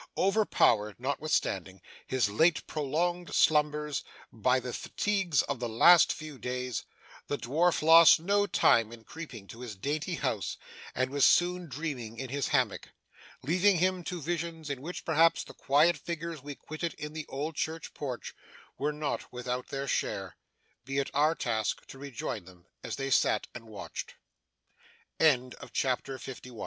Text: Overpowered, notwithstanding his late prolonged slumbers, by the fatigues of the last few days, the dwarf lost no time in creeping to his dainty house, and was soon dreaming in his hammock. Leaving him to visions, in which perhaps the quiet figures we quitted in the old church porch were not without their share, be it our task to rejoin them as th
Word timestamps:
Overpowered, 0.17 0.95
notwithstanding 0.99 1.79
his 2.07 2.27
late 2.27 2.65
prolonged 2.65 3.35
slumbers, 3.35 4.03
by 4.33 4.59
the 4.59 4.73
fatigues 4.73 5.43
of 5.43 5.59
the 5.59 5.69
last 5.69 6.11
few 6.11 6.39
days, 6.39 6.85
the 7.27 7.37
dwarf 7.37 7.83
lost 7.83 8.19
no 8.19 8.47
time 8.47 8.91
in 8.91 9.03
creeping 9.03 9.45
to 9.49 9.59
his 9.59 9.75
dainty 9.75 10.15
house, 10.15 10.57
and 10.95 11.11
was 11.11 11.23
soon 11.23 11.69
dreaming 11.69 12.17
in 12.17 12.29
his 12.29 12.47
hammock. 12.47 12.89
Leaving 13.43 13.77
him 13.77 14.03
to 14.05 14.19
visions, 14.19 14.71
in 14.71 14.81
which 14.81 15.05
perhaps 15.05 15.43
the 15.43 15.53
quiet 15.53 15.95
figures 15.97 16.41
we 16.41 16.55
quitted 16.55 16.95
in 16.95 17.13
the 17.13 17.27
old 17.29 17.53
church 17.53 17.93
porch 17.93 18.33
were 18.79 18.91
not 18.91 19.31
without 19.31 19.67
their 19.67 19.87
share, 19.87 20.35
be 20.83 20.97
it 20.97 21.11
our 21.13 21.35
task 21.35 21.85
to 21.85 21.99
rejoin 21.99 22.43
them 22.45 22.65
as 22.83 22.95
th 22.95 23.13